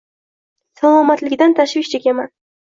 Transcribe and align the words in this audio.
Salomatligidan 0.81 1.55
tashvish 1.61 1.93
chekaman 1.93 2.35